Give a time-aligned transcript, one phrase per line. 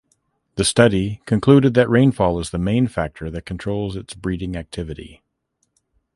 [0.55, 5.21] The study concluded that rainfall is the main factor that controls its breeding activity.